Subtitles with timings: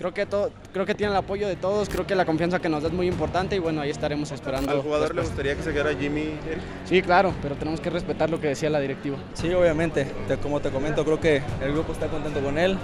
[0.00, 2.70] Creo que, todo, creo que tiene el apoyo de todos, creo que la confianza que
[2.70, 4.72] nos da es muy importante y bueno, ahí estaremos esperando.
[4.72, 6.38] ¿Al jugador le gustaría que se quedara Jimmy?
[6.86, 9.18] Sí, claro, pero tenemos que respetar lo que decía la directiva.
[9.34, 10.06] Sí, obviamente,
[10.42, 12.78] como te comento, creo que el grupo está contento con él,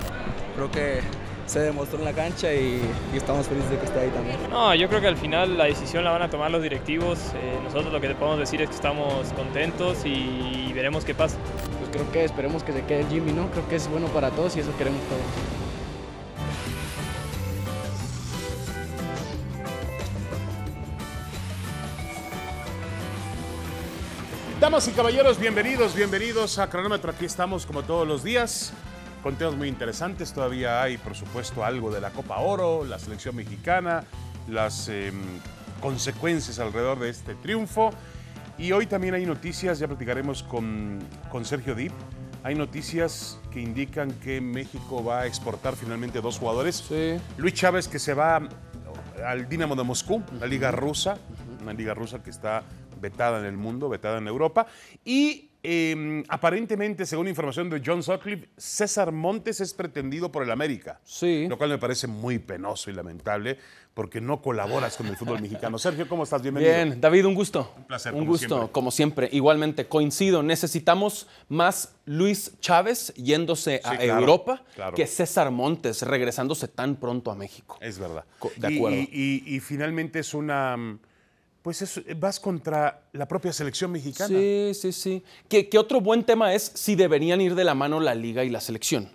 [0.57, 1.01] creo que
[1.47, 2.83] se demostró en la cancha y,
[3.15, 4.37] estamos felices de que esté ahí también.
[4.51, 7.19] No, yo creo que al final la decisión la van a tomar los directivos.
[7.35, 11.39] Eh, nosotros lo que te podemos decir es que estamos contentos y veremos qué pasa.
[11.79, 13.51] Pues creo que esperemos que se quede Jimmy, ¿no?
[13.53, 15.66] Creo que es bueno para todos y eso queremos todos.
[24.67, 27.13] Damas y caballeros, bienvenidos, bienvenidos a Cronómetro.
[27.13, 28.73] Aquí estamos como todos los días
[29.23, 30.33] con temas muy interesantes.
[30.33, 34.03] Todavía hay, por supuesto, algo de la Copa Oro, la selección mexicana,
[34.49, 35.15] las em,
[35.81, 37.93] consecuencias alrededor de este triunfo.
[38.59, 40.99] Y hoy también hay noticias, ya platicaremos con,
[41.31, 41.93] con Sergio Dip.
[42.43, 46.83] Hay noticias que indican que México va a exportar finalmente dos jugadores.
[47.37, 48.41] Luis Chávez que se va
[49.25, 51.19] al Dinamo de Moscú, la liga rusa,
[51.63, 52.65] una liga rusa que está
[53.11, 54.67] vetada en el mundo, vetada en Europa.
[55.05, 61.01] Y Em, aparentemente, según información de John Sutcliffe, César Montes es pretendido por el América.
[61.03, 61.49] Sí.
[61.49, 63.59] Lo cual me parece muy penoso y lamentable
[63.93, 65.77] porque no colaboras con el fútbol mexicano.
[65.81, 66.41] Sergio, ¿cómo estás?
[66.41, 66.73] Bienvenido.
[66.73, 67.75] Bien, David, un gusto.
[67.79, 68.15] Un placer.
[68.15, 69.29] Un gusto, como siempre.
[69.33, 70.41] Igualmente, coincido.
[70.45, 74.63] Necesitamos más Luis Chávez yéndose a Europa
[74.95, 77.77] que César Montes regresándose tan pronto a México.
[77.81, 78.25] Es verdad.
[78.57, 78.99] De acuerdo.
[79.01, 80.97] y finalmente es una
[81.67, 84.29] pues vas contra la propia selección mexicana.
[84.29, 85.25] Sí, sí, sí.
[85.49, 88.61] ¿Qué, otro buen tema es si deberían ir de la mano la liga y la
[88.61, 89.09] selección?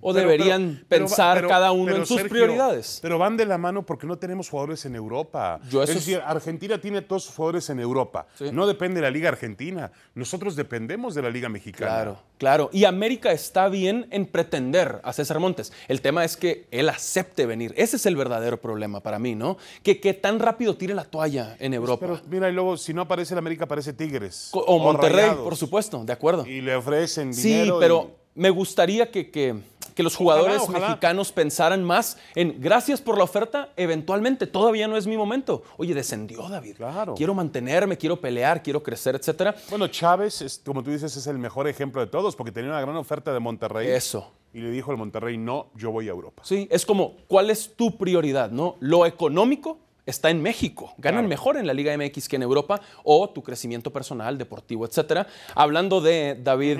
[0.00, 2.98] O deberían pensar cada uno en sus prioridades.
[3.02, 5.60] Pero van de la mano porque no tenemos jugadores en Europa.
[5.64, 8.26] es decir, Argentina tiene todos sus jugadores en Europa.
[8.52, 9.90] No depende de la Liga Argentina.
[10.14, 11.92] Nosotros dependemos de la Liga Mexicana.
[11.92, 12.70] Claro, claro.
[12.72, 15.72] Y América está bien en pretender a César Montes.
[15.88, 17.74] El tema es que él acepte venir.
[17.76, 19.56] Ese es el verdadero problema para mí, ¿no?
[19.82, 22.06] Que, que tan rápido tire la toalla en Europa.
[22.06, 24.50] Pero mira, y luego si no aparece el América, aparece Tigres.
[24.52, 26.46] O, Monterrey, por supuesto, de acuerdo.
[26.46, 27.74] Y le ofrecen dinero.
[27.74, 29.60] Sí, pero me gustaría que,
[29.96, 35.16] los jugadores mexicanos pensaran más en gracias por la oferta, eventualmente todavía no es mi
[35.16, 35.62] momento.
[35.76, 36.76] Oye, descendió David.
[36.76, 37.14] Claro.
[37.14, 39.54] Quiero mantenerme, quiero pelear, quiero crecer, etcétera.
[39.70, 42.96] Bueno, Chávez, como tú dices, es el mejor ejemplo de todos porque tenía una gran
[42.96, 43.88] oferta de Monterrey.
[43.88, 44.32] Eso.
[44.52, 46.42] Y le dijo al Monterrey, no, yo voy a Europa.
[46.44, 48.50] Sí, es como, ¿cuál es tu prioridad?
[48.50, 48.76] ¿No?
[48.80, 50.94] Lo económico está en México.
[50.98, 55.26] Ganan mejor en la Liga MX que en Europa o tu crecimiento personal, deportivo, etcétera.
[55.54, 56.78] Hablando de David.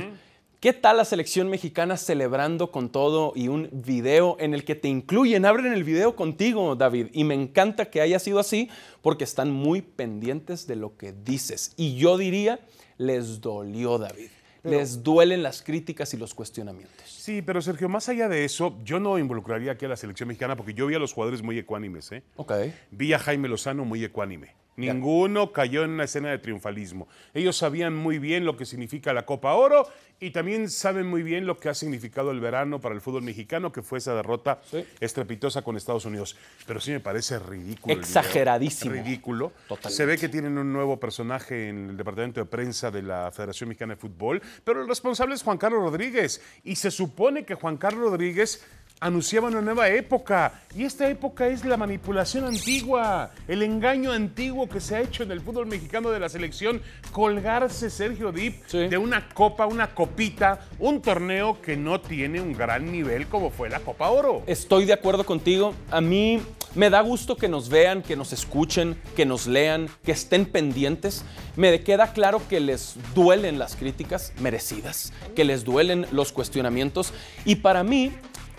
[0.62, 4.86] ¿Qué tal la selección mexicana celebrando con todo y un video en el que te
[4.86, 5.44] incluyen?
[5.44, 7.08] Abren el video contigo, David.
[7.12, 11.72] Y me encanta que haya sido así porque están muy pendientes de lo que dices.
[11.76, 12.60] Y yo diría,
[12.96, 14.28] les dolió, David.
[14.62, 17.08] les duelen las críticas y los cuestionamientos.
[17.22, 20.56] Sí, pero Sergio, más allá de eso, yo no involucraría aquí a la selección mexicana
[20.56, 22.10] porque yo vi a los jugadores muy ecuánimes.
[22.10, 22.24] ¿eh?
[22.34, 22.52] Ok.
[22.90, 24.56] Vi a Jaime Lozano muy ecuánime.
[24.76, 27.06] Ninguno cayó en una escena de triunfalismo.
[27.34, 29.86] Ellos sabían muy bien lo que significa la Copa Oro
[30.18, 33.72] y también saben muy bien lo que ha significado el verano para el fútbol mexicano,
[33.72, 34.60] que fue esa derrota
[35.00, 36.36] estrepitosa con Estados Unidos.
[36.66, 37.92] Pero sí me parece ridículo.
[37.92, 38.94] Exageradísimo.
[38.94, 39.52] Ridículo.
[39.88, 43.68] Se ve que tienen un nuevo personaje en el departamento de prensa de la Federación
[43.68, 46.40] Mexicana de Fútbol, pero el responsable es Juan Carlos Rodríguez.
[46.62, 47.11] Y se supone
[47.44, 48.64] que Juan Carlos Rodríguez
[49.02, 50.62] anunciaba una nueva época.
[50.76, 55.32] Y esta época es la manipulación antigua, el engaño antiguo que se ha hecho en
[55.32, 56.80] el fútbol mexicano de la selección.
[57.10, 62.90] Colgarse Sergio Dip de una copa, una copita, un torneo que no tiene un gran
[62.90, 64.44] nivel como fue la Copa Oro.
[64.46, 65.74] Estoy de acuerdo contigo.
[65.90, 66.40] A mí
[66.76, 71.24] me da gusto que nos vean, que nos escuchen, que nos lean, que estén pendientes.
[71.56, 77.12] Me queda claro que les duelen las críticas merecidas, que les duelen los cuestionamientos.
[77.44, 78.12] Y para mí,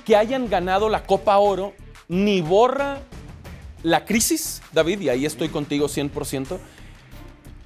[0.06, 1.74] que hayan ganado la Copa Oro
[2.08, 3.00] ni borra
[3.84, 6.58] la crisis, David, y ahí estoy contigo 100%.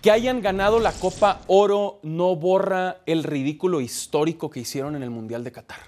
[0.02, 5.10] Que hayan ganado la Copa Oro no borra el ridículo histórico que hicieron en el
[5.10, 5.80] Mundial de Qatar.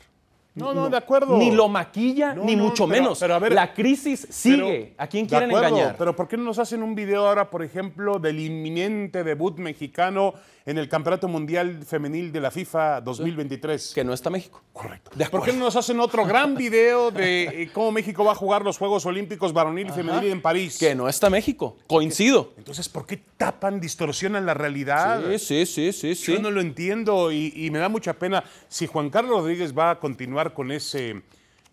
[0.56, 1.38] No, no, de acuerdo.
[1.38, 3.19] Ni lo maquilla, ni mucho menos.
[3.19, 4.94] Pero a ver, la crisis sigue.
[4.98, 5.95] ¿A quién quieren engañar?
[5.98, 10.34] Pero ¿por qué no nos hacen un video ahora, por ejemplo, del inminente debut mexicano
[10.69, 13.92] en el Campeonato Mundial Femenil de la FIFA 2023.
[13.95, 14.62] Que no está México.
[14.71, 15.10] Correcto.
[15.31, 18.63] ¿Por qué no nos hacen otro gran video de eh, cómo México va a jugar
[18.63, 20.77] los Juegos Olímpicos varonil y femenil en París?
[20.77, 21.75] Que no está México.
[21.88, 22.54] Coincido.
[22.56, 25.24] Entonces, ¿por qué tapan, distorsionan la realidad?
[25.38, 26.33] Sí, sí, sí, sí, sí.
[26.33, 28.44] Yo no lo entiendo y, y me da mucha pena.
[28.68, 31.24] Si Juan Carlos Rodríguez va a continuar con ese,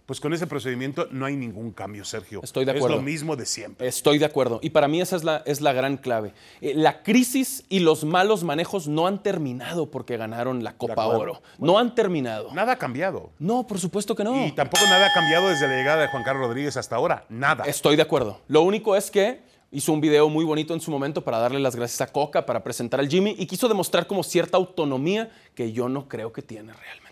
[0.06, 2.40] pues con ese procedimiento, no hay ningún cambio, Sergio.
[2.42, 2.94] Estoy de acuerdo.
[2.94, 3.88] Es lo mismo de siempre.
[3.88, 4.60] Estoy de acuerdo.
[4.62, 6.32] Y para mí esa es la, es la gran clave.
[6.60, 11.06] Eh, la crisis y los malos manejos no han terminado porque ganaron la Copa.
[11.06, 11.42] Oro.
[11.58, 12.52] No han terminado.
[12.54, 13.30] Nada ha cambiado.
[13.40, 14.46] No, por supuesto que no.
[14.46, 17.24] Y tampoco nada ha cambiado desde la llegada de Juan Carlos Rodríguez hasta ahora.
[17.28, 17.64] Nada.
[17.64, 18.40] Estoy de acuerdo.
[18.46, 19.40] Lo único es que
[19.72, 22.62] hizo un video muy bonito en su momento para darle las gracias a Coca, para
[22.62, 26.72] presentar al Jimmy y quiso demostrar como cierta autonomía que yo no creo que tiene
[26.72, 27.05] realmente.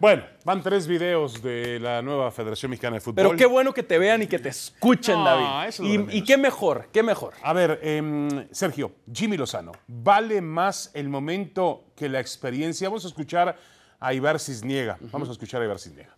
[0.00, 3.14] Bueno, van tres videos de la nueva Federación Mexicana de Fútbol.
[3.14, 5.68] Pero qué bueno que te vean y que te escuchen, No, David.
[5.68, 7.34] eso Y, qué mejor, qué mejor.
[7.42, 12.88] A ver, em, Sergio, Jimmy Lozano, ¿vale más el momento que la experiencia?
[12.88, 13.56] Vamos a escuchar
[14.00, 14.98] a Ibar Cisniega.
[15.12, 16.14] Vamos a escuchar a Ibar Cisniega.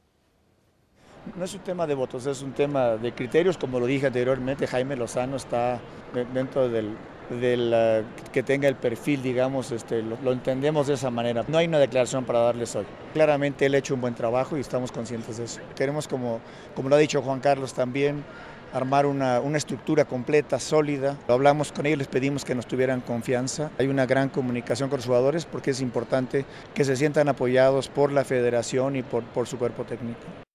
[1.37, 3.59] No es un tema de votos, es un tema de criterios.
[3.59, 5.81] Como lo dije anteriormente, Jaime Lozano está
[6.15, 6.97] de- dentro del,
[7.31, 11.45] del, que tenga el perfil, digamos, este, lo, entendemos de esa manera.
[11.49, 12.85] No hay una declaración para darles hoy.
[13.13, 15.61] Claramente él ha hecho un buen trabajo y estamos conscientes de eso.
[15.75, 16.41] Queremos, como,
[16.75, 18.25] como lo ha dicho Juan Carlos también,
[18.73, 21.17] armar una, una estructura completa, sólida.
[21.29, 23.71] Hablamos con ellos, les pedimos que nos tuvieran confianza.
[23.79, 26.45] Hay una gran comunicación con los jugadores porque es importante
[26.75, 30.46] que se sientan apoyados por la federación y por, por su cuerpo técnico.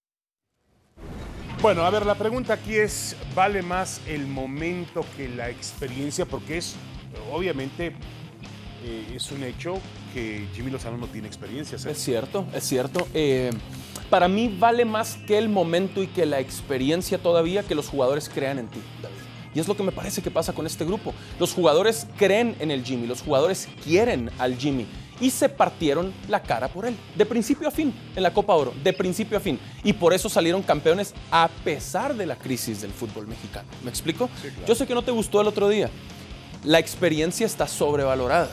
[1.61, 6.25] Bueno, a ver, la pregunta aquí es, ¿vale más el momento que la experiencia?
[6.25, 6.73] Porque es,
[7.31, 7.93] obviamente,
[8.83, 9.75] eh, es un hecho
[10.11, 11.75] que Jimmy Lozano no tiene experiencia.
[11.75, 13.07] Es cierto, es cierto.
[13.13, 13.51] Eh,
[14.09, 18.27] para mí vale más que el momento y que la experiencia todavía que los jugadores
[18.27, 19.17] crean en ti, David.
[19.53, 21.13] Y es lo que me parece que pasa con este grupo.
[21.39, 24.87] Los jugadores creen en el Jimmy, los jugadores quieren al Jimmy
[25.21, 28.73] y se partieron la cara por él, de principio a fin, en la Copa Oro,
[28.83, 29.57] de principio a fin.
[29.83, 33.69] Y por eso salieron campeones a pesar de la crisis del fútbol mexicano.
[33.83, 34.29] ¿Me explico?
[34.67, 35.89] Yo sé que no te gustó el otro día.
[36.65, 38.49] La experiencia está sobrevalorada.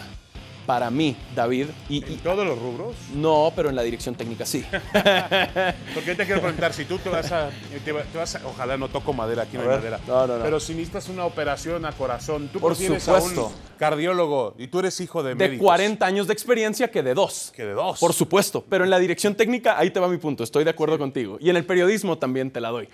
[0.66, 2.94] Para mí, David, y, y- ¿En todos los rubros?
[3.14, 4.62] no, pero en la dirección técnica sí.
[5.94, 7.48] Porque te quiero preguntar, si tú te vas a,
[7.84, 10.36] te va- te vas a- ojalá no toco madera, aquí no hay madera, No, no,
[10.38, 10.44] no.
[10.44, 13.52] pero si necesitas una operación a corazón, tú Por tienes a un supuesto.
[13.78, 15.64] Cardiólogo y tú eres hijo de, De médicos.
[15.64, 17.52] 40 años de experiencia que de dos.
[17.54, 17.98] Que de dos.
[17.98, 20.98] Por supuesto, pero en la dirección técnica, ahí te va mi punto, estoy de acuerdo
[20.98, 21.38] contigo.
[21.40, 22.88] Y en el periodismo también te la doy.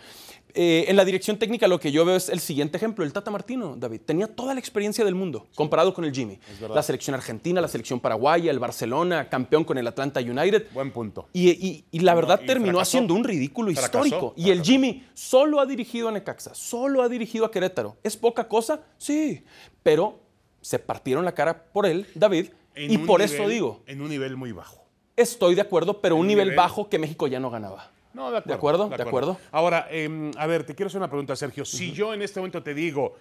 [0.56, 3.28] Eh, en la dirección técnica lo que yo veo es el siguiente ejemplo, el Tata
[3.28, 4.02] Martino, David.
[4.06, 6.38] Tenía toda la experiencia del mundo comparado con el Jimmy.
[6.72, 10.66] La selección argentina, la selección paraguaya, el Barcelona, campeón con el Atlanta United.
[10.72, 11.26] Buen punto.
[11.32, 12.88] Y, y- y la verdad y terminó fracasó.
[12.98, 14.32] haciendo un ridículo Fracasó, histórico.
[14.36, 17.96] Y el Jimmy solo ha dirigido a Necaxa, solo ha dirigido a Querétaro.
[18.04, 18.80] ¿Es poca cosa?
[18.96, 19.42] Sí.
[19.82, 20.20] Pero
[20.64, 22.46] se partieron la cara por él, David.
[22.74, 24.82] En y por nivel- eso digo, En un nivel muy bajo.
[25.14, 27.90] estoy de acuerdo, pero un un nivel nivel- bajo que México ya no ganaba.
[28.14, 28.48] No, de acuerdo.
[28.48, 28.88] ¿De acuerdo?
[28.96, 29.38] ¿De acuerdo?
[29.52, 31.64] Ahora, em, a ver, te quiero hacer una pregunta, Sergio.
[31.64, 33.14] Si yo en este momento te digo,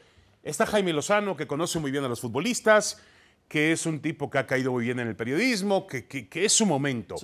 [0.44, 3.02] está Jaime Lozano, que conoce muy bien a los futbolistas,
[3.48, 6.46] que es un tipo que ha caído muy bien en el periodismo, que, que- que
[6.46, 7.16] es su momento.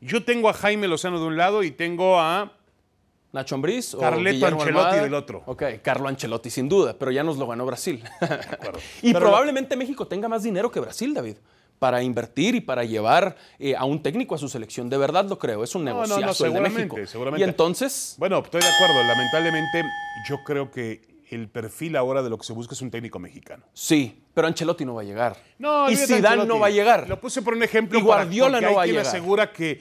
[0.00, 2.52] Yo tengo a Jaime Lozano de un lado y tengo a
[3.34, 5.02] Nacho Ambriz o Carleto Guillermo Ancelotti Almada?
[5.02, 5.42] del otro.
[5.46, 8.02] Ok, Carlo Ancelotti sin duda, pero ya nos lo ganó Brasil.
[9.02, 11.36] y Pero probablemente México tenga más dinero que Brasil, David,
[11.78, 14.88] para invertir y para llevar eh, a un técnico a su selección.
[14.88, 16.96] De verdad lo creo, es un No, no, no, negociazo el de México.
[17.06, 17.44] seguramente.
[17.44, 19.02] Y entonces, Bueno, estoy de acuerdo.
[19.02, 19.82] Lamentablemente,
[20.28, 23.64] yo creo que el perfil ahora de lo que se busca es un técnico mexicano.
[23.72, 25.36] sí, pero Ancelotti no va a llegar.
[25.58, 26.48] No, y Zidane Ancelotti.
[26.48, 27.08] no va a llegar.
[27.08, 27.98] Lo puse por un ejemplo.
[27.98, 29.06] Y para- Guardiola porque no va a llegar.
[29.06, 29.80] asegura que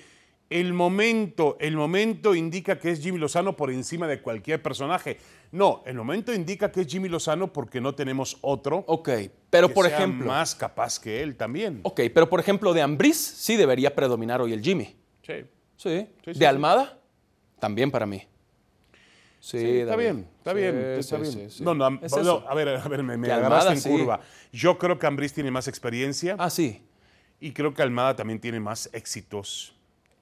[0.60, 5.18] el momento, el momento indica que es Jimmy Lozano por encima de cualquier personaje.
[5.52, 9.10] No, el momento indica que es Jimmy Lozano porque no tenemos otro Ok,
[9.50, 11.80] pero que por sea ejemplo, más capaz que él también.
[11.84, 14.96] ok, pero por ejemplo de Ambriz sí debería predominar hoy el Jimmy.
[15.24, 15.34] Sí.
[15.34, 15.44] Sí.
[15.76, 16.46] Sí, sí, de sí.
[16.46, 17.00] Almada
[17.60, 18.22] también para mí.
[19.40, 21.50] Sí, está bien, está bien, está bien.
[21.62, 24.20] No, no, Es a ver, a ver, me, me agarraste Almada, en curva.
[24.54, 26.82] Yo creo que Ambriz tiene más experiencia Ah, sí.
[27.42, 29.76] y creo que Almada también tiene más éxitos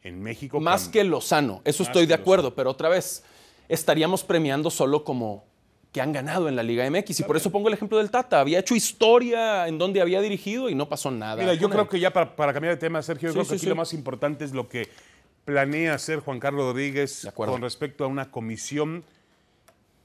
[0.04, 0.60] en México.
[0.60, 3.24] Más que Lozano, eso estoy de acuerdo, pero otra vez,
[3.70, 5.46] estaríamos premiando solo como
[5.92, 7.20] que han ganado en la Liga MX.
[7.20, 8.40] Y por eso pongo el ejemplo del Tata.
[8.40, 11.36] Había hecho historia en donde había dirigido y no pasó nada.
[11.36, 13.50] Mira, yo creo que ya para, para cambiar de tema, Sergio, yo Sí, creo que
[13.50, 13.70] sí, aquí sí.
[13.70, 14.88] lo más importante es lo que
[15.44, 19.04] planea hacer Juan Carlos Rodríguez con respecto a una comisión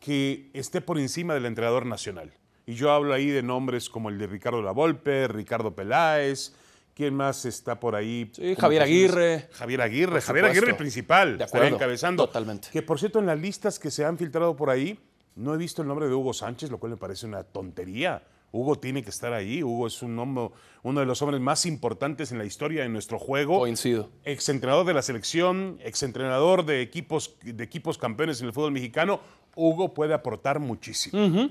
[0.00, 2.33] que esté por encima del entrenador nacional.
[2.67, 6.53] Y yo hablo ahí de nombres como el de Ricardo Lavolpe, Ricardo Peláez,
[6.97, 8.31] ¿quién más está por ahí?
[8.35, 8.83] Sí, Javier?
[8.83, 9.49] Aguirre.
[9.53, 12.26] Javier Aguirre, Javier Aguirre el principal, De acuerdo, encabezando.
[12.26, 12.69] totalmente.
[12.73, 14.99] Que por cierto, en las listas que se han filtrado por ahí,
[15.37, 18.23] no he visto el nombre de Hugo Sánchez, lo cual me parece una tontería.
[18.50, 19.62] Hugo tiene que estar ahí.
[19.62, 23.59] Hugo es un uno de los hombres más importantes en la historia de nuestro juego.
[23.59, 24.09] Coincido.
[24.25, 29.21] Exentrenador de la selección, exentrenador de equipos, de equipos campeones en el fútbol mexicano.
[29.55, 31.50] Hugo puede aportar muchísimo.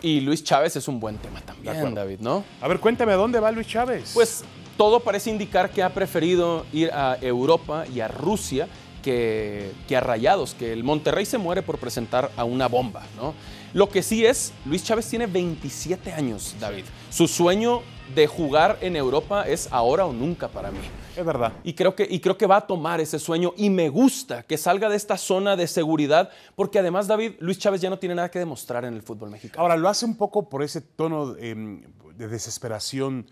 [0.00, 1.94] Y Luis Chávez es un buen tema también.
[1.94, 2.44] David, ¿no?
[2.60, 4.12] A ver, cuéntame, ¿a dónde va Luis Chávez?
[4.14, 4.44] Pues
[4.76, 8.68] todo parece indicar que ha preferido ir a Europa y a Rusia
[9.02, 13.34] que, que a Rayados, que el Monterrey se muere por presentar a una bomba, ¿no?
[13.74, 16.84] Lo que sí es, Luis Chávez tiene 27 años, David.
[17.10, 17.82] Su sueño
[18.14, 20.78] de jugar en Europa es ahora o nunca para mí.
[21.16, 21.52] Es verdad.
[21.64, 24.56] Y creo, que, y creo que va a tomar ese sueño y me gusta que
[24.56, 28.30] salga de esta zona de seguridad, porque además, David, Luis Chávez ya no tiene nada
[28.30, 29.62] que demostrar en el fútbol mexicano.
[29.62, 31.82] Ahora, lo hace un poco por ese tono em,
[32.16, 33.26] de desesperación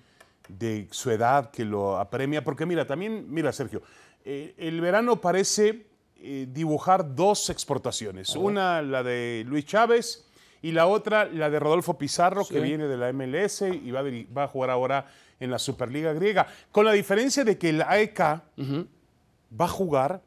[0.48, 3.82] de su edad que lo apremia, porque mira, también, mira, Sergio,
[4.24, 8.34] eh, el verano parece eh, dibujar dos exportaciones.
[8.36, 10.26] Una, la de Luis Chávez,
[10.62, 14.48] y la otra, la de Rodolfo Pizarro, que viene de la MLS y va a
[14.48, 15.06] jugar ahora
[15.40, 16.46] en la Superliga griega.
[16.70, 20.22] Con la diferencia de que el AEK va a jugar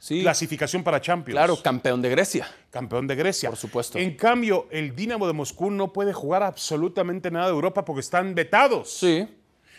[0.00, 1.34] Sí, clasificación para Champions.
[1.36, 2.46] claro, campeón de Grecia.
[2.70, 3.48] campeón de Grecia.
[3.50, 3.98] Por supuesto.
[3.98, 8.34] En cambio, el Dinamo de Moscú no puede jugar absolutamente nada de Europa porque están
[8.34, 8.90] vetados.
[8.92, 9.26] Sí,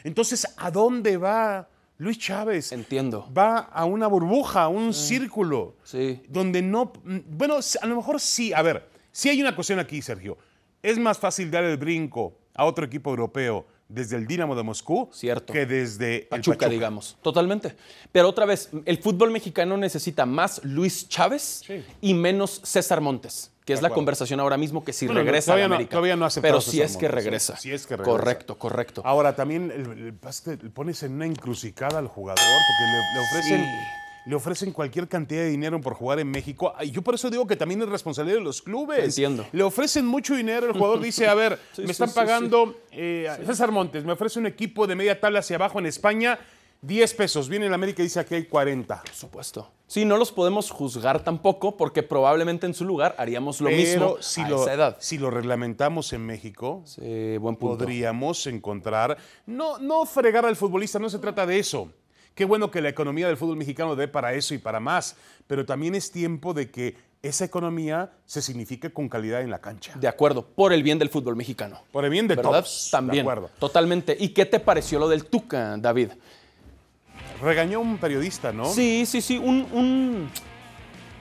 [0.03, 2.71] Entonces, ¿a dónde va Luis Chávez?
[2.73, 3.29] entiendo.
[3.37, 6.21] Va a una burbuja, a un círculo, Sí.
[6.27, 6.91] donde no...
[7.03, 8.51] Bueno, a lo mejor sí.
[8.53, 10.37] A ver, sí hay una cuestión aquí, Sergio.
[10.83, 15.09] Es más fácil dar el brinco a otro equipo europeo desde el Dinamo de Moscú
[15.11, 15.51] Cierto.
[15.51, 16.69] que desde el Pachuca, Pachuca.
[16.69, 17.17] digamos.
[17.21, 17.75] Totalmente.
[18.11, 21.83] Pero otra vez, el fútbol mexicano necesita más Luis Chávez Sí.
[21.99, 25.65] y menos César Montes, que es la conversación ahora mismo que si Bueno, regresa todavía
[25.65, 25.91] a no- América.
[25.91, 27.55] todavía no ha aceptado Pero si es que regresa.
[27.57, 28.11] sí, sí es que regresa.
[28.17, 29.01] Correcto, correcto.
[29.03, 30.13] Ahora también el,
[30.61, 33.65] el- pones en una encrucijada al jugador porque le, le ofrecen,
[34.25, 36.73] le ofrecen cualquier cantidad de dinero por jugar en México.
[36.81, 39.03] Y yo por eso digo que también es responsabilidad de los clubes.
[39.03, 39.45] Entiendo.
[39.51, 43.27] Le ofrecen mucho dinero, el jugador dice, a ver, Sí, me están sí, pagando, eh,
[43.45, 46.39] César Montes, me ofrece un equipo de media tabla hacia abajo en España,
[46.81, 47.49] 10 pesos.
[47.49, 49.01] Viene el América y dice aquí hay 40.
[49.03, 49.71] Por supuesto.
[49.87, 54.21] Sí, no los podemos juzgar tampoco porque probablemente en su lugar haríamos lo mismo Pero
[54.21, 54.97] si a lo, esa edad.
[54.99, 57.79] si lo reglamentamos en México, Sí, buen punto.
[57.79, 61.91] podríamos encontrar, no, no fregar al futbolista, no se trata de eso.
[62.35, 65.15] Qué bueno que la economía del fútbol mexicano dé para eso y para más,
[65.47, 69.93] pero también es tiempo de que esa economía se signifique con calidad en la cancha.
[69.95, 71.81] De acuerdo, por el bien del fútbol mexicano.
[71.91, 72.51] Por el bien de ¿Verdad?
[72.51, 72.89] todos.
[72.91, 73.25] También.
[73.25, 73.49] De acuerdo.
[73.59, 74.15] Totalmente.
[74.17, 76.11] ¿Y qué te pareció lo del Tuca, David?
[77.41, 78.65] Regañó un periodista, ¿no?
[78.65, 79.37] Sí, sí, sí.
[79.37, 80.29] Un, un,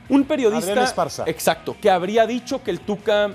[0.08, 0.84] un periodista.
[0.84, 1.24] Esparza.
[1.26, 1.76] Exacto.
[1.80, 3.32] Que habría dicho que el Tuca,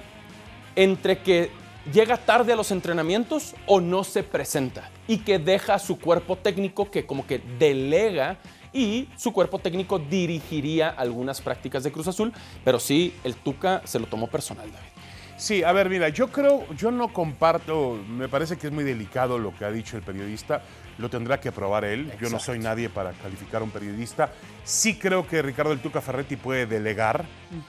[0.76, 1.52] entre que
[1.92, 4.90] llega tarde a los entrenamientos o no se presenta.
[5.08, 8.38] Y que deja a su cuerpo técnico que como que delega.
[8.72, 12.34] Y su cuerpo técnico dirigiría algunas prácticas de Cruz Azul.
[12.64, 15.03] Pero sí, el Tuca se lo tomó personal, David.
[15.44, 19.38] Sí, a ver, mira, yo creo, yo no comparto, me parece que es muy delicado
[19.38, 20.62] lo que ha dicho el periodista,
[20.98, 24.32] lo tendrá que aprobar él, yo no soy nadie para calificar a un periodista.
[24.64, 27.26] Sí creo que Ricardo el Tuca Ferretti puede delegar,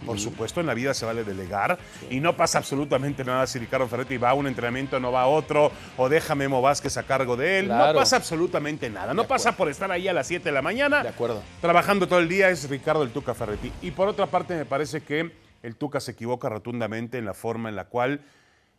[0.06, 1.76] por supuesto, en la vida se vale delegar,
[2.10, 5.26] y no pasa absolutamente nada si Ricardo Ferretti va a un entrenamiento, no va a
[5.26, 9.56] otro, o deja Memo Vázquez a cargo de él, no pasa absolutamente nada, no pasa
[9.56, 11.42] por estar ahí a las 7 de la mañana, De acuerdo.
[11.60, 13.72] trabajando todo el día es Ricardo el Tuca Ferretti.
[13.82, 17.70] Y por otra parte, me parece que el Tuca se equivoca rotundamente en la forma
[17.70, 18.20] en la cual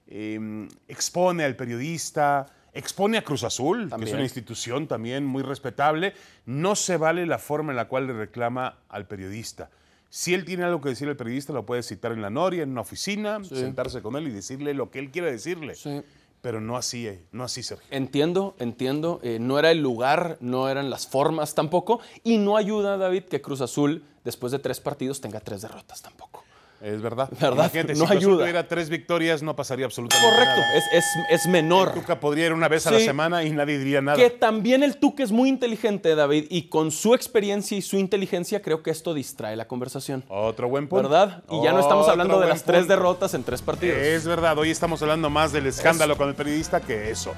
[0.07, 6.13] eh, expone al periodista, expone a Cruz Azul, que es una institución también muy respetable.
[6.45, 9.71] No se vale la forma en la cual le reclama al periodista.
[10.09, 12.69] Si él tiene algo que decirle al periodista, lo puede citar en la noria, en
[12.69, 15.75] una oficina, sentarse con él y decirle lo que él quiera decirle.
[15.75, 16.03] Sí.
[16.41, 17.87] Pero no así, eh, no así, Sergio.
[17.89, 19.19] Entiendo, entiendo.
[19.23, 21.99] eh, no era el lugar, no eran las formas tampoco.
[22.23, 26.44] Y no ayuda, David, que Cruz Azul, después de tres partidos, tenga tres derrotas tampoco.
[26.85, 27.29] Es verdad.
[27.41, 27.63] ¿Verdad?
[27.63, 28.37] Imagínate, No si ayuda.
[28.43, 30.75] tuviera tres victorias, no pasaría absolutamente Correcto, nada.
[30.77, 31.93] es, es, es menor.
[31.93, 34.17] Tuca podría ir una vez a la semana y nadie diría nada.
[34.17, 38.61] Que también el Tuque es muy inteligente, David, y con su experiencia y su inteligencia
[38.61, 40.23] creo que esto distrae la conversación.
[40.27, 41.09] Otro buen punto.
[41.09, 41.43] ¿Verdad?
[41.49, 43.97] Y ya no estamos hablando de las tres derrotas en tres partidos.
[43.97, 47.33] Es verdad, hoy estamos hablando más del escándalo con el periodista que eso.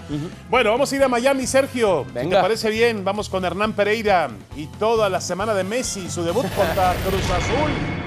[0.49, 2.03] Bueno, vamos a ir a Miami, Sergio.
[2.05, 2.37] Si Venga.
[2.37, 3.05] ¿Te parece bien?
[3.05, 8.06] Vamos con Hernán Pereira y toda la semana de Messi, su debut contra Cruz Azul.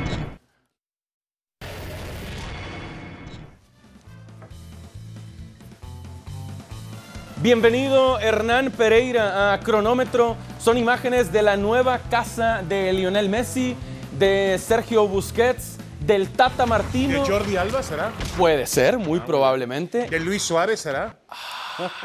[7.42, 10.37] Bienvenido Hernán Pereira a Cronómetro.
[10.59, 13.75] Son imágenes de la nueva casa de Lionel Messi,
[14.18, 17.25] de Sergio Busquets, del Tata ¿De Martino.
[17.25, 18.11] Jordi Alba será?
[18.37, 20.06] Puede ser, muy probablemente.
[20.09, 21.16] ¿De Luis Suárez será?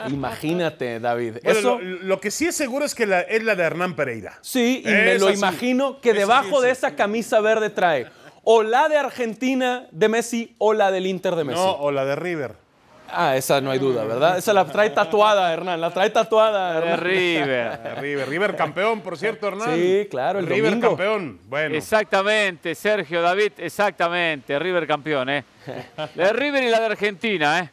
[0.08, 1.38] Imagínate, David.
[1.44, 3.96] Bueno, Eso, lo, lo que sí es seguro es que la- es la de Hernán
[3.96, 4.38] Pereira.
[4.42, 8.08] sí, y me lo imagino que debajo de esa camisa verde trae
[8.44, 11.60] o la de Argentina de Messi o la del Inter de Messi.
[11.60, 12.65] No, o la de River.
[13.12, 14.38] Ah, esa no hay duda, ¿verdad?
[14.38, 16.80] Esa la trae tatuada, Hernán, la trae tatuada.
[16.82, 17.00] De Hernán.
[17.00, 17.98] River.
[18.02, 19.76] River, River campeón, por cierto, Hernán.
[19.76, 20.90] Sí, claro, el River domingo.
[20.90, 21.40] campeón.
[21.48, 24.58] Bueno, Exactamente, Sergio David, exactamente.
[24.60, 25.44] River campeón, ¿eh?
[26.16, 27.70] La de River y la de Argentina, ¿eh?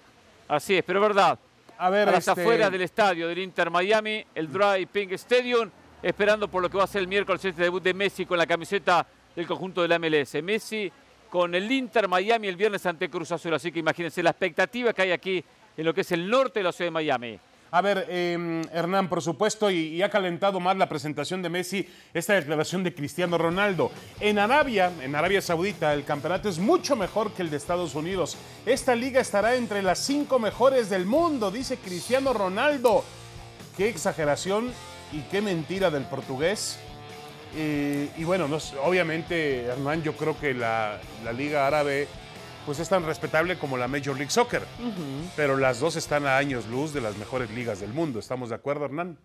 [0.48, 1.38] Así es, pero es verdad.
[1.78, 5.70] a ver, a las este, afueras del estadio del Inter Miami, el Dry Pink Stadium,
[6.02, 8.46] esperando por lo que va a ser el miércoles este debut de Messi con la
[8.46, 10.42] camiseta del conjunto de la MLS.
[10.42, 10.92] Messi
[11.32, 15.00] con el Inter Miami el viernes ante Cruz Azul, así que imagínense la expectativa que
[15.00, 15.42] hay aquí
[15.74, 17.38] en lo que es el norte de la ciudad de Miami.
[17.70, 21.88] A ver, eh, Hernán, por supuesto, y, y ha calentado más la presentación de Messi
[22.12, 23.90] esta declaración de Cristiano Ronaldo.
[24.20, 28.36] En Arabia, en Arabia Saudita, el campeonato es mucho mejor que el de Estados Unidos.
[28.66, 33.04] Esta liga estará entre las cinco mejores del mundo, dice Cristiano Ronaldo.
[33.78, 34.70] Qué exageración
[35.12, 36.78] y qué mentira del portugués.
[37.54, 42.09] Eh, y bueno, no obviamente, Hernán, yo creo que la, la liga árabe
[42.64, 44.62] pues es tan respetable como la Major League Soccer.
[45.37, 48.18] Pero las dos están a años luz de las mejores ligas del mundo.
[48.18, 49.18] ¿Estamos de acuerdo, Hernán?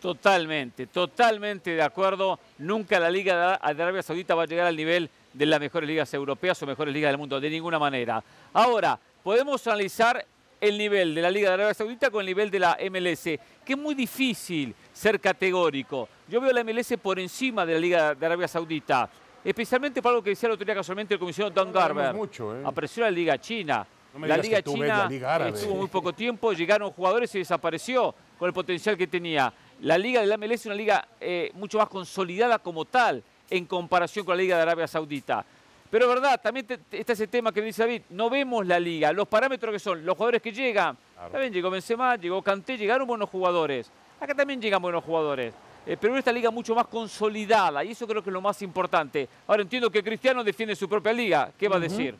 [0.00, 2.38] Totalmente, totalmente de acuerdo.
[2.58, 6.12] Nunca la Liga de Arabia Saudita va a llegar al nivel de las mejores ligas
[6.12, 8.22] europeas o mejores ligas del mundo, de ninguna manera.
[8.52, 10.24] Ahora, podemos analizar
[10.60, 13.72] el nivel de la Liga de Arabia Saudita con el nivel de la MLS, que
[13.72, 16.08] es muy difícil ser categórico.
[16.28, 19.10] Yo veo la MLS por encima de la Liga de Arabia Saudita,
[19.44, 22.14] especialmente por algo que decía la autoridad casualmente el comisionado Don No Garber.
[22.14, 22.62] mucho, ¿eh?
[22.64, 23.86] Apreció la Liga China.
[24.16, 28.46] No la Liga China la Liga estuvo muy poco tiempo, llegaron jugadores y desapareció con
[28.46, 29.52] el potencial que tenía.
[29.80, 33.66] La Liga de la MLS es una liga eh, mucho más consolidada como tal en
[33.66, 35.44] comparación con la Liga de Arabia Saudita.
[35.90, 38.80] Pero es verdad, también te- te- está ese tema que dice David, no vemos la
[38.80, 40.96] liga, los parámetros que son, los jugadores que llegan.
[41.30, 43.90] También llegó Benzema, llegó Kanté, llegaron buenos jugadores.
[44.20, 45.54] Acá también llegan buenos jugadores.
[45.86, 49.28] Eh, pero esta liga mucho más consolidada y eso creo que es lo más importante.
[49.46, 51.50] Ahora entiendo que Cristiano defiende su propia liga.
[51.58, 52.16] ¿Qué va a decir?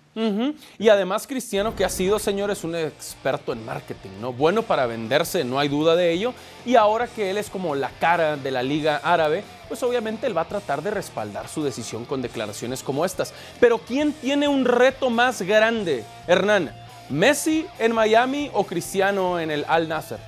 [0.78, 4.34] Y además Cristiano, que ha sido, señores, un experto en marketing, ¿no?
[4.34, 6.34] Bueno para venderse, no hay duda de ello.
[6.66, 10.36] Y ahora que él es como la cara de la Liga Árabe, pues obviamente él
[10.36, 13.32] va a tratar de respaldar su decisión con declaraciones como estas.
[13.60, 16.83] Pero ¿quién tiene un reto más grande, Hernán?
[17.10, 20.18] ¿Messi en Miami o Cristiano en el Al Nasser?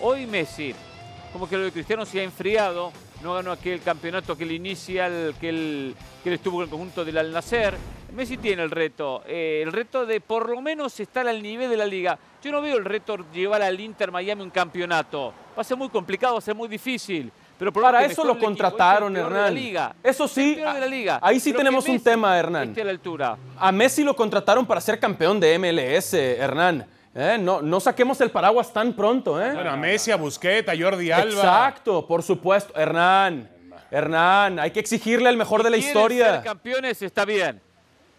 [0.00, 0.74] Hoy Messi,
[1.32, 4.62] como que lo de Cristiano se ha enfriado, no ganó aquel campeonato, que él,
[5.40, 7.76] que él estuvo en el conjunto del Al Nacer.
[8.14, 11.76] Messi tiene el reto, eh, el reto de por lo menos estar al nivel de
[11.76, 12.16] la liga.
[12.42, 15.34] Yo no veo el reto llevar al Inter Miami un campeonato.
[15.56, 17.32] Va a ser muy complicado, va a ser muy difícil.
[17.60, 19.54] Pero por Para eso lo el equipo, contrataron, el Hernán.
[19.54, 19.94] liga.
[20.02, 21.18] Eso Es sí, el peor de la liga.
[21.22, 22.74] ahí sí Pero tenemos un tema, Hernán.
[22.80, 23.36] a la altura.
[23.58, 26.86] A Messi lo contrataron para ser campeón de MLS, Hernán.
[27.14, 27.36] ¿Eh?
[27.38, 29.52] No, no saquemos el paraguas tan pronto, ¿eh?
[29.52, 31.30] Bueno, a Messi, a Busquets, a Jordi Alba.
[31.30, 32.72] Exacto, por supuesto.
[32.80, 33.50] Hernán,
[33.90, 36.34] Hernán, hay que exigirle al mejor de la historia.
[36.36, 37.60] ser campeones está bien.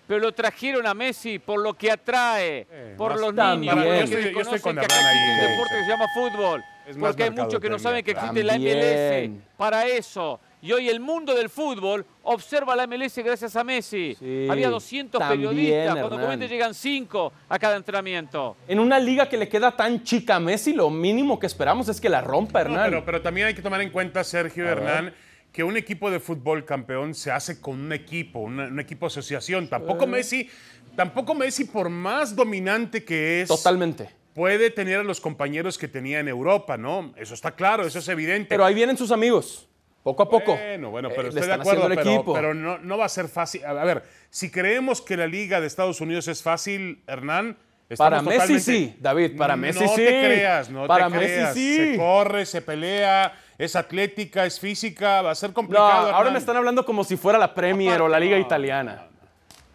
[0.08, 4.34] Pero lo trajeron a Messi por lo que atrae, por más- los niños, Yo estoy-
[4.34, 6.64] yo estoy con que un eh, deporte que se llama fútbol.
[6.92, 8.58] Es Porque hay muchos que no saben que existe la.
[8.58, 10.40] MLS para eso.
[10.64, 14.16] Y hoy el mundo del fútbol observa la MLS gracias a Messi.
[14.20, 16.22] Sí, Había 200 también, periodistas, cuando Hernán.
[16.22, 18.56] comenten llegan 5 a cada entrenamiento.
[18.68, 22.00] En una liga que le queda tan chica a Messi, lo mínimo que esperamos es
[22.00, 22.90] que la rompa, No, Hernán.
[22.92, 25.16] pero, pero también hay que tomar en cuenta, Sergio A Hernán,
[25.52, 29.68] que un equipo de fútbol campeón se hace con un equipo, una- un equipo asociación.
[29.68, 30.48] Tampoco Messi,
[30.96, 34.10] tampoco Messi, por más dominante que es, Totalmente.
[34.34, 37.14] Puede tener a los compañeros que tenía en Europa, ¿no?
[37.16, 38.48] Eso está claro, eso es evidente.
[38.50, 39.68] Pero ahí vienen sus amigos,
[40.04, 40.54] poco a poco.
[40.56, 42.34] Bueno, bueno, Eh, pero le estoy de están acuerdo, pero, equipo.
[42.34, 43.64] pero no, no va a ser fácil.
[43.66, 47.58] A ver, si creemos que la Liga de Estados Unidos es fácil, Hernán.
[47.98, 49.98] Para Messi sí, David, para Messi no sí.
[49.98, 51.54] te creas, no Para te Messi creas.
[51.54, 51.76] sí.
[51.92, 56.10] Se corre, se pelea, es atlética, es física, va a ser No, complicado.
[56.16, 59.08] ahora me están hablando como si fuera la Premier o la Liga Italiana.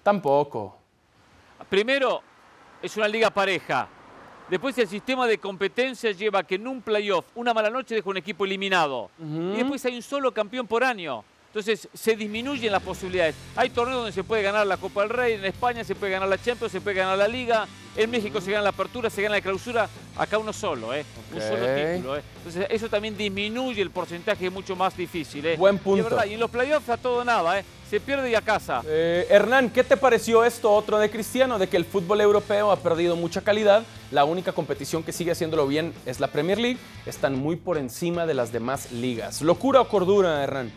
[0.02, 0.78] Tampoco.
[1.68, 2.22] Primero,
[2.80, 3.86] es una liga pareja.
[4.48, 8.09] Después el sistema de competencia lleva a que en un playoff una mala noche deja
[8.09, 9.11] un equipo eliminado.
[9.20, 11.24] Y después hay un solo campeón por año.
[11.56, 13.34] Entonces se disminuyen las posibilidades.
[13.56, 16.28] Hay torneos donde se puede ganar la Copa del Rey, en España se puede ganar
[16.28, 17.66] la Champions, se puede ganar la Liga,
[17.96, 19.88] en México se gana la apertura, se gana la clausura,
[20.18, 21.02] acá uno solo, ¿eh?
[21.34, 22.18] un solo título.
[22.18, 22.22] ¿eh?
[22.36, 25.46] Entonces eso también disminuye el porcentaje, es mucho más difícil.
[25.46, 25.56] ¿eh?
[25.56, 26.04] Buen Y punto.
[26.04, 27.64] verdad, y en los playoffs a todo nada, ¿eh?
[27.88, 28.82] se pierde y a casa.
[28.86, 31.58] Eh, Hernán, ¿qué te pareció esto otro de Cristiano?
[31.58, 33.82] De que el fútbol europeo ha perdido mucha calidad.
[34.10, 36.78] La única competición que sigue haciéndolo bien es la Premier League.
[37.06, 39.40] Están muy por encima de las demás ligas.
[39.40, 40.70] ¿Locura o cordura, Hernán?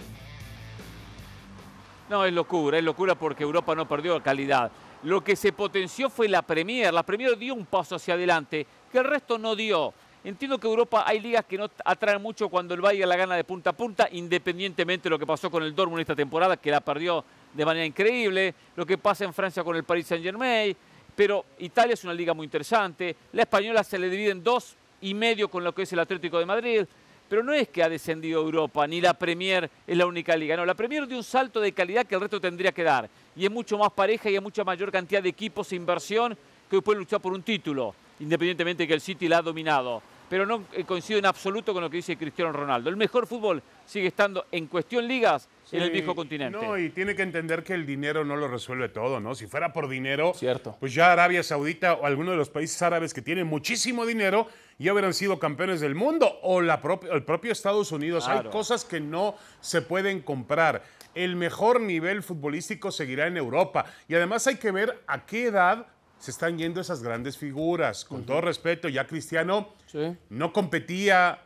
[2.09, 4.71] No, es locura, es locura porque Europa no perdió calidad.
[5.03, 6.91] Lo que se potenció fue la Premier.
[6.91, 9.93] La Premier dio un paso hacia adelante que el resto no dio.
[10.23, 13.43] Entiendo que Europa hay ligas que no atraen mucho cuando el Bayern la gana de
[13.43, 16.81] punta a punta, independientemente de lo que pasó con el Dortmund esta temporada, que la
[16.81, 20.75] perdió de manera increíble, lo que pasa en Francia con el Paris Saint Germain,
[21.15, 25.13] pero Italia es una liga muy interesante, la española se le divide en dos y
[25.13, 26.85] medio con lo que es el Atlético de Madrid,
[27.29, 30.65] pero no es que ha descendido Europa, ni la Premier es la única liga, no,
[30.65, 33.51] la Premier dio un salto de calidad que el resto tendría que dar, y es
[33.51, 36.35] mucho más pareja y hay mucha mayor cantidad de equipos e inversión
[36.69, 40.01] que hoy pueden luchar por un título, independientemente de que el City la ha dominado.
[40.29, 42.89] Pero no eh, coincido en absoluto con lo que dice Cristiano Ronaldo.
[42.89, 46.57] El mejor fútbol sigue estando en cuestión ligas en el Sí, viejo continente.
[46.59, 49.35] No, y tiene que entender que el dinero no lo resuelve todo, ¿no?
[49.35, 50.75] Si fuera por dinero, Cierto.
[50.79, 54.93] pues ya Arabia Saudita o alguno de los países árabes que tienen muchísimo dinero ya
[54.93, 58.27] hubieran sido campeones del mundo o la propia- el propio Estados Unidos.
[58.27, 60.83] Hay cosas que no se pueden comprar.
[61.15, 63.85] El mejor nivel futbolístico seguirá en Europa.
[64.07, 68.05] Y además hay que ver a qué edad se están yendo esas grandes figuras.
[68.05, 70.15] Con todo respeto, ya Cristiano Sí.
[70.29, 71.39] no competía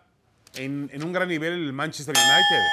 [0.55, 2.63] en, en un gran nivel el Manchester United.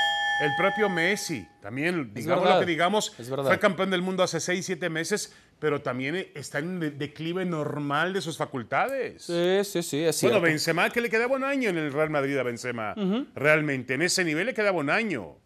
[0.40, 4.64] El propio Messi, también, digamos verdad, lo que digamos, fue campeón del mundo hace 6,
[4.64, 9.22] 7 meses, pero también está en un de- declive normal de sus facultades.
[9.24, 10.38] Sí, sí, sí, es cierto.
[10.38, 12.94] Bueno, Benzema, que le quedaba un año en el Real Madrid a Benzema.
[13.35, 15.37] Realmente, en ese nivel le quedaba un año.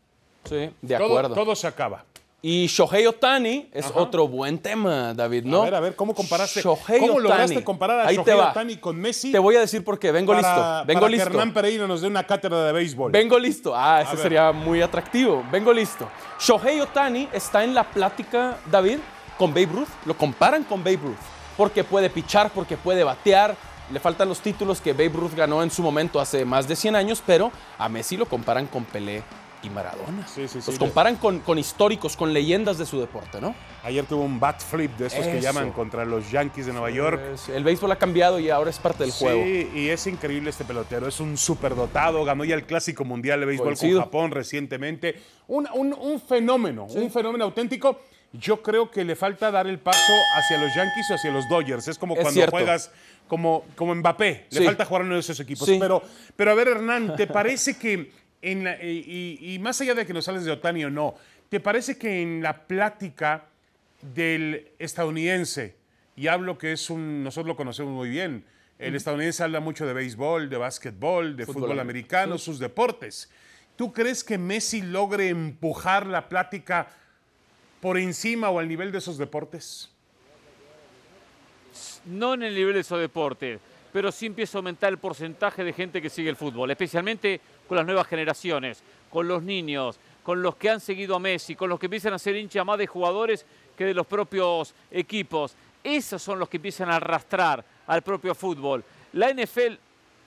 [0.45, 1.35] Sí, de Todo, acuerdo.
[1.35, 2.05] todo se acaba.
[2.47, 5.63] Y Shohei Otani es otro buen tema, David, ¿no?
[5.63, 6.61] A ver, a ver, ¿cómo comparaste?
[6.61, 8.39] Shohei ¿Cómo lograste comparar a Ahí Shohei.
[8.39, 9.33] Ohtani con Messi?
[9.33, 10.13] Te voy a decir por qué.
[10.13, 10.87] Vengo para, listo.
[10.87, 11.31] Vengo para listo.
[11.31, 13.13] que Hernán Pereira nos dé una cátedra de béisbol.
[13.13, 13.73] Vengo listo.
[13.75, 15.43] Ah, ese sería muy atractivo.
[15.51, 16.07] Vengo listo.
[16.39, 18.99] Shohei Otani está en la plática, David,
[19.39, 19.89] con Babe Ruth.
[20.05, 21.17] Lo comparan con Babe Ruth.
[21.57, 23.57] Porque puede pichar, porque puede batear.
[23.91, 26.95] Le faltan los títulos que Babe Ruth ganó en su momento hace más de 100
[26.95, 29.23] años, pero a Messi lo comparan con Pelé
[29.65, 30.27] y Maradona.
[30.29, 30.71] Sí, sí, sí.
[30.71, 33.55] Los comparan con, con históricos, con leyendas de su deporte, ¿no?
[33.83, 37.21] Ayer tuvo un bat flip de esos que llaman contra los Yankees de Nueva York.
[37.35, 39.43] Es- el béisbol ha cambiado y ahora es parte del juego.
[39.45, 41.07] Sí, y es increíble este pelotero.
[41.09, 42.25] Es un superdotado.
[42.25, 44.01] Ganó ya el Clásico Mundial de Béisbol Coincido.
[44.01, 45.21] con Japón recientemente.
[45.49, 48.01] Un, un- un fenómeno, un fenómeno auténtico.
[48.33, 51.87] Yo creo que le falta dar el paso hacia los Yankees o hacia los Dodgers.
[51.87, 52.51] Es como Es cuando cierto.
[52.51, 52.91] juegas
[53.29, 54.47] como, como Mbappé.
[54.51, 55.69] Le falta jugar uno de esos equipos.
[55.79, 56.03] Pero,
[56.35, 58.11] pero a ver, Hernán, ¿te parece que,
[58.51, 61.15] en la- y, y- más allá de que nos hables de Otani o no,
[61.49, 63.45] ¿te parece que en la plática
[64.15, 65.77] del estadounidense,
[66.17, 68.45] y hablo que es un, nosotros lo conocemos muy bien,
[68.79, 73.31] el estadounidense habla mucho de béisbol, de básquetbol, de Fútbol fútbol, americano, sus deportes.
[73.77, 76.89] ¿Tú crees que Messi logre empujar la plática
[77.81, 79.91] por encima o al nivel de esos deportes?
[82.07, 83.59] no en el nivel de esos deportes,
[83.93, 87.77] pero sí empieza a aumentar el porcentaje de gente que sigue el fútbol, especialmente con
[87.77, 91.79] las nuevas generaciones, con los niños, con los que han seguido a Messi, con los
[91.79, 93.45] que empiezan a ser hinchas más de jugadores
[93.77, 95.55] que de los propios equipos.
[95.83, 98.83] Esos son los que empiezan a arrastrar al propio fútbol.
[99.13, 99.75] La NFL,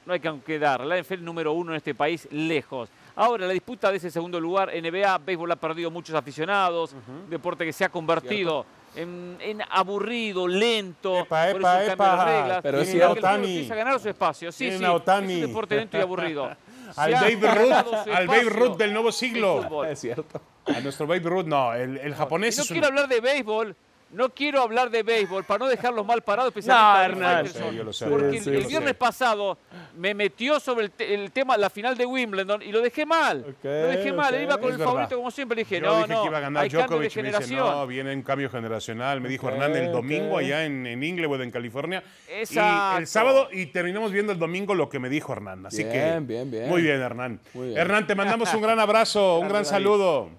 [0.06, 2.89] no hay que quedar, la NFL número uno en este país, lejos.
[3.15, 6.95] Ahora, la disputa de ese segundo lugar, NBA, béisbol ha perdido muchos aficionados,
[7.28, 12.60] deporte que se ha convertido en, en aburrido, lento, Epa, por epa, eso las reglas.
[12.62, 13.47] Pero fútbol Otani.
[13.47, 14.52] empieza a ganar su espacio.
[14.52, 15.34] Sí, Tienen sí, a Otani.
[15.34, 16.56] es un deporte lento y aburrido.
[16.98, 19.86] Al Babe Ruth, al Babe Ruth del nuevo siglo.
[19.86, 20.42] Es cierto.
[20.66, 23.22] A nuestro Babe Ruth, no, el, el japonés Y no es un- quiero hablar de
[23.22, 23.76] béisbol,
[24.12, 27.48] no quiero hablar de béisbol para no dejarlos mal parados, especialmente No, a Hernán.
[27.48, 28.06] Sí, sé.
[28.08, 28.93] porque Sí, el- viernes sé.
[28.96, 29.58] pasado
[29.98, 33.56] me metió sobre el, te- el tema, la final de Wimbledon y lo dejé mal.
[33.63, 34.86] Lo dejé mal, él iba con Es el verdad.
[34.93, 35.56] favorito como siempre.
[35.58, 37.22] Le dije, Yo no, dije no, que iba a ganar hay cambio de Djokovic y
[37.22, 39.22] me dice, no, viene un cambio generacional.
[39.22, 42.04] Me dijo Hernán el domingo allá en, en Inglewood, en California.
[42.30, 42.58] Y
[42.98, 45.65] el sábado, y terminamos viendo el domingo lo que me dijo Hernán.
[45.65, 46.34] Así Bien, que.
[46.34, 46.70] bien, bien.
[46.70, 47.39] Muy bien, Hernán.
[47.54, 47.78] Muy bien.
[47.80, 50.30] Hernán, te mandamos un gran abrazo, un gran saludo.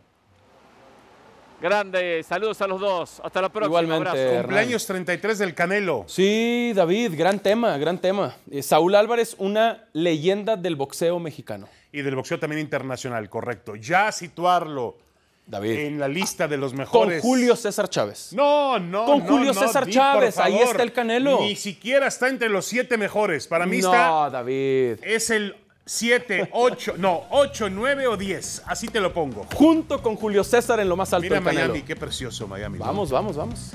[1.61, 3.21] Grande, saludos a los dos.
[3.25, 3.67] Hasta la próxima.
[3.83, 4.43] Igualmente, abrazo.
[4.43, 6.05] Cumpleaños 33 del Canelo.
[6.07, 8.37] Sí, David, gran tema, gran tema.
[8.49, 11.69] Eh, Saúl Álvarez, una leyenda del boxeo mexicano.
[11.91, 13.75] Y del boxeo también internacional, correcto.
[13.75, 14.99] Ya situarlo
[15.47, 15.79] David.
[15.81, 17.23] en la lista de los Con mejores.
[17.23, 18.33] Julio César Chávez.
[18.35, 19.05] No, no.
[19.07, 21.41] Con no, Julio no, César Chávez, ahí está el Canelo.
[21.41, 23.49] Ni siquiera está entre los siete mejores.
[23.49, 24.31] Para mí no, está.
[24.31, 24.99] David.
[25.03, 25.57] Es el
[25.89, 28.65] 7, 8, no, 8, 9 o 10.
[28.67, 29.47] Así te lo pongo.
[29.55, 31.41] Junto con Julio César en lo más alto Mira.
[31.41, 32.79] Miami, qué precioso Miami.
[32.79, 32.85] ¿no?
[32.85, 33.71] Vamos, vamos, vamos.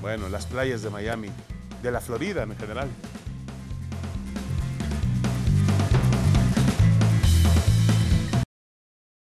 [0.00, 1.28] Bueno, las playas de Miami,
[1.82, 2.88] de la Florida en general.